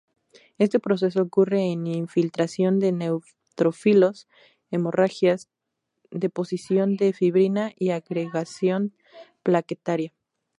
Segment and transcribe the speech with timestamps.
[0.57, 4.27] Este proceso ocurre en infiltración de neutrófilos,
[4.71, 5.47] hemorragias,
[6.09, 8.95] deposición de fibrina y agregación
[9.43, 10.15] plaquetaria.